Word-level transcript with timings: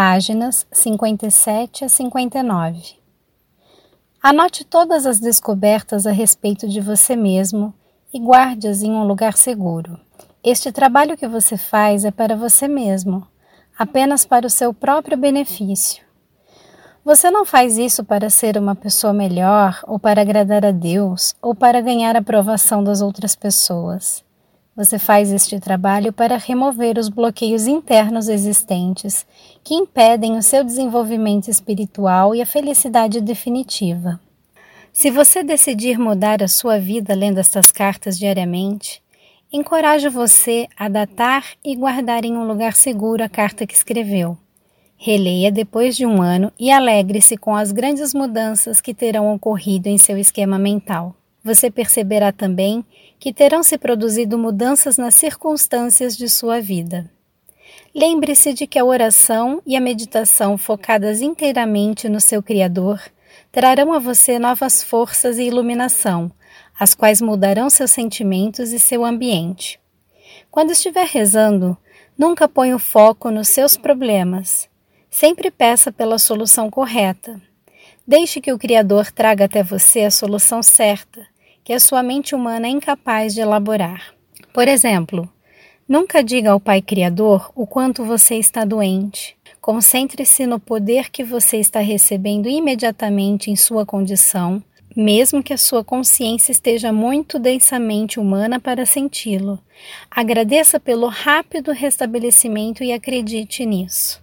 páginas 0.00 0.66
57 0.72 1.84
a 1.84 1.88
59. 1.90 2.94
Anote 4.22 4.64
todas 4.64 5.04
as 5.04 5.20
descobertas 5.20 6.06
a 6.06 6.10
respeito 6.10 6.66
de 6.66 6.80
você 6.80 7.14
mesmo 7.14 7.74
e 8.10 8.18
guarde-as 8.18 8.82
em 8.82 8.92
um 8.92 9.04
lugar 9.04 9.36
seguro. 9.36 10.00
Este 10.42 10.72
trabalho 10.72 11.18
que 11.18 11.28
você 11.28 11.58
faz 11.58 12.06
é 12.06 12.10
para 12.10 12.34
você 12.34 12.66
mesmo, 12.66 13.28
apenas 13.78 14.24
para 14.24 14.46
o 14.46 14.50
seu 14.50 14.72
próprio 14.72 15.18
benefício. 15.18 16.02
Você 17.04 17.30
não 17.30 17.44
faz 17.44 17.76
isso 17.76 18.02
para 18.02 18.30
ser 18.30 18.56
uma 18.56 18.74
pessoa 18.74 19.12
melhor, 19.12 19.82
ou 19.86 19.98
para 19.98 20.22
agradar 20.22 20.64
a 20.64 20.70
Deus, 20.70 21.34
ou 21.42 21.54
para 21.54 21.82
ganhar 21.82 22.16
a 22.16 22.20
aprovação 22.20 22.82
das 22.82 23.02
outras 23.02 23.36
pessoas. 23.36 24.24
Você 24.80 24.98
faz 24.98 25.30
este 25.30 25.60
trabalho 25.60 26.10
para 26.10 26.38
remover 26.38 26.96
os 26.96 27.10
bloqueios 27.10 27.66
internos 27.66 28.30
existentes 28.30 29.26
que 29.62 29.74
impedem 29.74 30.38
o 30.38 30.42
seu 30.42 30.64
desenvolvimento 30.64 31.48
espiritual 31.48 32.34
e 32.34 32.40
a 32.40 32.46
felicidade 32.46 33.20
definitiva. 33.20 34.18
Se 34.90 35.10
você 35.10 35.44
decidir 35.44 35.98
mudar 35.98 36.42
a 36.42 36.48
sua 36.48 36.78
vida 36.78 37.14
lendo 37.14 37.36
estas 37.36 37.66
cartas 37.66 38.18
diariamente, 38.18 39.02
encorajo 39.52 40.10
você 40.10 40.66
a 40.78 40.88
datar 40.88 41.44
e 41.62 41.76
guardar 41.76 42.24
em 42.24 42.34
um 42.34 42.46
lugar 42.46 42.72
seguro 42.72 43.22
a 43.22 43.28
carta 43.28 43.66
que 43.66 43.74
escreveu. 43.74 44.34
Releia 44.96 45.52
depois 45.52 45.94
de 45.94 46.06
um 46.06 46.22
ano 46.22 46.50
e 46.58 46.70
alegre-se 46.70 47.36
com 47.36 47.54
as 47.54 47.70
grandes 47.70 48.14
mudanças 48.14 48.80
que 48.80 48.94
terão 48.94 49.30
ocorrido 49.34 49.90
em 49.90 49.98
seu 49.98 50.16
esquema 50.16 50.58
mental. 50.58 51.19
Você 51.42 51.70
perceberá 51.70 52.32
também 52.32 52.84
que 53.18 53.32
terão 53.32 53.62
se 53.62 53.78
produzido 53.78 54.38
mudanças 54.38 54.96
nas 54.96 55.14
circunstâncias 55.14 56.16
de 56.16 56.28
sua 56.28 56.60
vida. 56.60 57.10
Lembre-se 57.94 58.52
de 58.52 58.66
que 58.66 58.78
a 58.78 58.84
oração 58.84 59.62
e 59.66 59.76
a 59.76 59.80
meditação 59.80 60.56
focadas 60.58 61.20
inteiramente 61.20 62.08
no 62.08 62.20
seu 62.20 62.42
Criador 62.42 63.00
trarão 63.50 63.92
a 63.92 63.98
você 63.98 64.38
novas 64.38 64.82
forças 64.82 65.38
e 65.38 65.44
iluminação, 65.44 66.30
as 66.78 66.94
quais 66.94 67.20
mudarão 67.20 67.70
seus 67.70 67.90
sentimentos 67.90 68.72
e 68.72 68.78
seu 68.78 69.04
ambiente. 69.04 69.80
Quando 70.50 70.72
estiver 70.72 71.06
rezando, 71.06 71.76
nunca 72.16 72.48
ponha 72.48 72.76
o 72.76 72.78
foco 72.78 73.30
nos 73.30 73.48
seus 73.48 73.76
problemas, 73.76 74.70
Sempre 75.10 75.50
peça 75.50 75.90
pela 75.90 76.18
solução 76.18 76.70
correta. 76.70 77.42
Deixe 78.06 78.40
que 78.40 78.52
o 78.52 78.58
Criador 78.58 79.10
traga 79.12 79.44
até 79.44 79.62
você 79.62 80.00
a 80.00 80.10
solução 80.10 80.62
certa, 80.62 81.26
que 81.62 81.72
a 81.72 81.80
sua 81.80 82.02
mente 82.02 82.34
humana 82.34 82.66
é 82.66 82.70
incapaz 82.70 83.34
de 83.34 83.40
elaborar. 83.40 84.14
Por 84.52 84.66
exemplo, 84.66 85.28
nunca 85.88 86.22
diga 86.22 86.50
ao 86.50 86.58
Pai 86.58 86.82
Criador 86.82 87.52
o 87.54 87.66
quanto 87.66 88.04
você 88.04 88.36
está 88.36 88.64
doente. 88.64 89.36
Concentre-se 89.60 90.46
no 90.46 90.58
poder 90.58 91.10
que 91.10 91.22
você 91.22 91.58
está 91.58 91.80
recebendo 91.80 92.48
imediatamente 92.48 93.50
em 93.50 93.56
sua 93.56 93.84
condição, 93.84 94.62
mesmo 94.96 95.42
que 95.42 95.52
a 95.52 95.58
sua 95.58 95.84
consciência 95.84 96.50
esteja 96.50 96.92
muito 96.92 97.38
densamente 97.38 98.18
humana 98.18 98.58
para 98.58 98.84
senti-lo. 98.84 99.60
Agradeça 100.10 100.80
pelo 100.80 101.06
rápido 101.06 101.72
restabelecimento 101.72 102.82
e 102.82 102.92
acredite 102.92 103.64
nisso. 103.64 104.20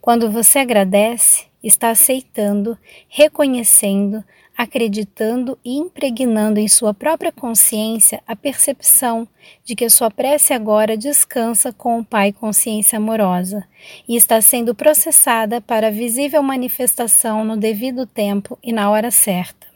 Quando 0.00 0.30
você 0.30 0.60
agradece, 0.60 1.51
está 1.62 1.90
aceitando, 1.90 2.76
reconhecendo, 3.08 4.24
acreditando 4.56 5.58
e 5.64 5.76
impregnando 5.76 6.60
em 6.60 6.68
sua 6.68 6.92
própria 6.92 7.32
consciência 7.32 8.22
a 8.26 8.36
percepção 8.36 9.26
de 9.64 9.74
que 9.74 9.88
sua 9.88 10.10
prece 10.10 10.52
agora 10.52 10.96
descansa 10.96 11.72
com 11.72 11.98
o 11.98 12.04
Pai 12.04 12.32
Consciência 12.32 12.98
Amorosa 12.98 13.66
e 14.06 14.16
está 14.16 14.40
sendo 14.40 14.74
processada 14.74 15.60
para 15.60 15.90
visível 15.90 16.42
manifestação 16.42 17.44
no 17.44 17.56
devido 17.56 18.06
tempo 18.06 18.58
e 18.62 18.72
na 18.72 18.90
hora 18.90 19.10
certa. 19.10 19.66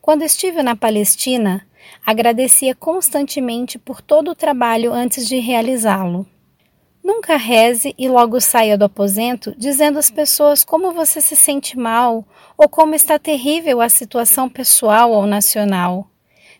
Quando 0.00 0.22
estive 0.22 0.62
na 0.62 0.74
Palestina, 0.74 1.66
agradecia 2.04 2.74
constantemente 2.74 3.78
por 3.78 4.00
todo 4.00 4.32
o 4.32 4.34
trabalho 4.34 4.92
antes 4.92 5.26
de 5.26 5.38
realizá-lo. 5.38 6.26
Nunca 7.02 7.36
reze 7.36 7.94
e 7.96 8.08
logo 8.08 8.40
saia 8.40 8.76
do 8.76 8.84
aposento 8.84 9.54
dizendo 9.56 9.98
às 9.98 10.10
pessoas 10.10 10.64
como 10.64 10.92
você 10.92 11.20
se 11.20 11.36
sente 11.36 11.78
mal 11.78 12.24
ou 12.56 12.68
como 12.68 12.94
está 12.94 13.18
terrível 13.18 13.80
a 13.80 13.88
situação 13.88 14.48
pessoal 14.48 15.10
ou 15.10 15.26
nacional. 15.26 16.08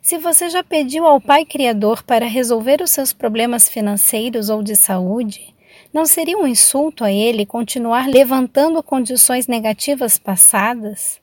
Se 0.01 0.17
você 0.17 0.49
já 0.49 0.65
pediu 0.65 1.05
ao 1.05 1.21
Pai 1.21 1.45
Criador 1.45 2.03
para 2.03 2.27
resolver 2.27 2.81
os 2.81 2.91
seus 2.91 3.13
problemas 3.13 3.69
financeiros 3.69 4.49
ou 4.49 4.63
de 4.63 4.75
saúde, 4.75 5.55
não 5.93 6.07
seria 6.07 6.39
um 6.39 6.47
insulto 6.47 7.05
a 7.05 7.13
ele 7.13 7.45
continuar 7.45 8.09
levantando 8.09 8.83
condições 8.83 9.47
negativas 9.47 10.19
passadas? 10.19 11.21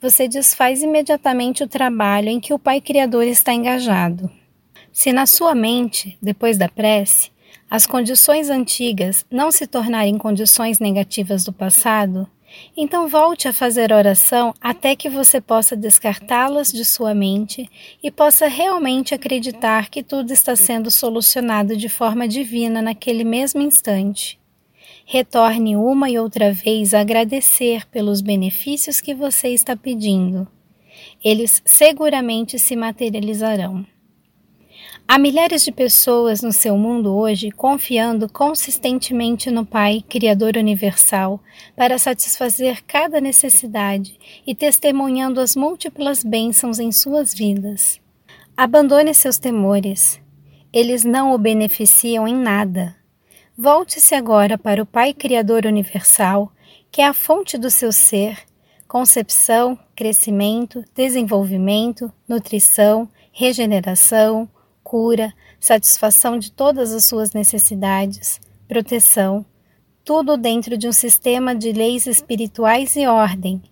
Você 0.00 0.28
desfaz 0.28 0.82
imediatamente 0.82 1.62
o 1.62 1.68
trabalho 1.68 2.28
em 2.28 2.40
que 2.40 2.52
o 2.52 2.58
Pai 2.58 2.80
Criador 2.80 3.24
está 3.24 3.54
engajado. 3.54 4.30
Se 4.92 5.12
na 5.12 5.24
sua 5.24 5.54
mente, 5.54 6.18
depois 6.20 6.58
da 6.58 6.68
prece, 6.68 7.31
as 7.70 7.86
condições 7.86 8.50
antigas 8.50 9.24
não 9.30 9.50
se 9.50 9.66
tornarem 9.66 10.18
condições 10.18 10.78
negativas 10.78 11.44
do 11.44 11.52
passado, 11.52 12.28
então 12.76 13.08
volte 13.08 13.48
a 13.48 13.52
fazer 13.52 13.92
oração 13.92 14.54
até 14.60 14.94
que 14.94 15.08
você 15.08 15.40
possa 15.40 15.76
descartá-las 15.76 16.72
de 16.72 16.84
sua 16.84 17.14
mente 17.14 17.68
e 18.02 18.10
possa 18.10 18.46
realmente 18.46 19.14
acreditar 19.14 19.88
que 19.88 20.02
tudo 20.02 20.32
está 20.32 20.54
sendo 20.54 20.90
solucionado 20.90 21.76
de 21.76 21.88
forma 21.88 22.28
divina 22.28 22.82
naquele 22.82 23.24
mesmo 23.24 23.62
instante. 23.62 24.38
Retorne 25.04 25.76
uma 25.76 26.08
e 26.10 26.18
outra 26.18 26.52
vez 26.52 26.94
a 26.94 27.00
agradecer 27.00 27.86
pelos 27.86 28.20
benefícios 28.20 29.00
que 29.00 29.14
você 29.14 29.48
está 29.48 29.76
pedindo. 29.76 30.46
Eles 31.24 31.62
seguramente 31.64 32.58
se 32.58 32.76
materializarão. 32.76 33.84
Há 35.14 35.18
milhares 35.18 35.62
de 35.62 35.70
pessoas 35.70 36.40
no 36.40 36.52
seu 36.52 36.74
mundo 36.74 37.14
hoje 37.14 37.50
confiando 37.50 38.32
consistentemente 38.32 39.50
no 39.50 39.66
Pai, 39.66 40.02
Criador 40.08 40.56
Universal, 40.56 41.38
para 41.76 41.98
satisfazer 41.98 42.82
cada 42.86 43.20
necessidade 43.20 44.18
e 44.46 44.54
testemunhando 44.54 45.38
as 45.38 45.54
múltiplas 45.54 46.24
bênçãos 46.24 46.78
em 46.78 46.90
suas 46.90 47.34
vidas. 47.34 48.00
Abandone 48.56 49.12
seus 49.12 49.36
temores. 49.36 50.18
Eles 50.72 51.04
não 51.04 51.34
o 51.34 51.36
beneficiam 51.36 52.26
em 52.26 52.34
nada. 52.34 52.96
Volte-se 53.54 54.14
agora 54.14 54.56
para 54.56 54.82
o 54.82 54.86
Pai 54.86 55.12
Criador 55.12 55.66
Universal, 55.66 56.50
que 56.90 57.02
é 57.02 57.06
a 57.06 57.12
fonte 57.12 57.58
do 57.58 57.68
seu 57.68 57.92
ser, 57.92 58.38
concepção, 58.88 59.78
crescimento, 59.94 60.82
desenvolvimento, 60.94 62.10
nutrição, 62.26 63.06
regeneração, 63.30 64.48
cura, 64.92 65.32
satisfação 65.58 66.38
de 66.38 66.52
todas 66.52 66.92
as 66.92 67.06
suas 67.06 67.32
necessidades, 67.32 68.38
proteção, 68.68 69.42
tudo 70.04 70.36
dentro 70.36 70.76
de 70.76 70.86
um 70.86 70.92
sistema 70.92 71.54
de 71.54 71.72
leis 71.72 72.06
espirituais 72.06 72.94
e 72.94 73.06
ordem. 73.06 73.62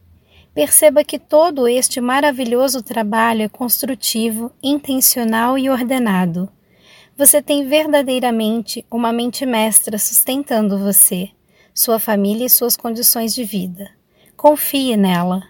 Perceba 0.54 1.04
que 1.04 1.18
todo 1.18 1.68
este 1.68 2.00
maravilhoso 2.00 2.82
trabalho 2.82 3.42
é 3.42 3.48
construtivo, 3.50 4.50
intencional 4.62 5.58
e 5.58 5.68
ordenado. 5.68 6.48
Você 7.18 7.42
tem 7.42 7.68
verdadeiramente 7.68 8.82
uma 8.90 9.12
mente 9.12 9.44
mestra 9.44 9.98
sustentando 9.98 10.78
você, 10.78 11.28
sua 11.74 11.98
família 11.98 12.46
e 12.46 12.50
suas 12.50 12.78
condições 12.78 13.34
de 13.34 13.44
vida. 13.44 13.90
Confie 14.38 14.96
nela. 14.96 15.42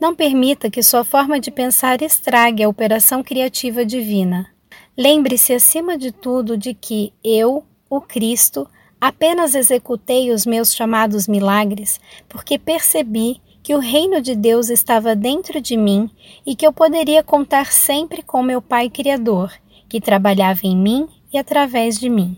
Não 0.00 0.14
permita 0.14 0.70
que 0.70 0.84
sua 0.84 1.02
forma 1.02 1.40
de 1.40 1.50
pensar 1.50 2.00
estrague 2.00 2.62
a 2.62 2.68
operação 2.68 3.24
criativa 3.24 3.84
divina. 3.84 4.54
Lembre-se, 4.96 5.52
acima 5.52 5.98
de 5.98 6.10
tudo, 6.10 6.56
de 6.56 6.72
que 6.72 7.12
eu, 7.22 7.64
o 7.90 8.00
Cristo, 8.00 8.66
apenas 8.98 9.54
executei 9.54 10.30
os 10.30 10.46
meus 10.46 10.74
chamados 10.74 11.28
milagres 11.28 12.00
porque 12.28 12.58
percebi 12.58 13.40
que 13.62 13.74
o 13.74 13.78
reino 13.78 14.22
de 14.22 14.34
Deus 14.34 14.70
estava 14.70 15.14
dentro 15.14 15.60
de 15.60 15.76
mim 15.76 16.08
e 16.46 16.54
que 16.54 16.66
eu 16.66 16.72
poderia 16.72 17.22
contar 17.22 17.72
sempre 17.72 18.22
com 18.22 18.42
meu 18.42 18.62
Pai 18.62 18.88
Criador, 18.88 19.52
que 19.88 20.00
trabalhava 20.00 20.60
em 20.62 20.76
mim 20.76 21.08
e 21.32 21.36
através 21.36 21.98
de 21.98 22.08
mim. 22.08 22.36